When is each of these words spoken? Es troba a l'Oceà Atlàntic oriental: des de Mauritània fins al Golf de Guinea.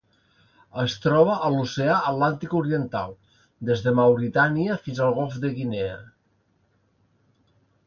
Es 0.83 0.93
troba 1.01 1.35
a 1.47 1.51
l'Oceà 1.55 1.97
Atlàntic 2.11 2.55
oriental: 2.61 3.13
des 3.71 3.85
de 3.89 3.95
Mauritània 4.01 4.81
fins 4.87 5.05
al 5.09 5.15
Golf 5.21 5.39
de 5.47 5.55
Guinea. 5.61 5.95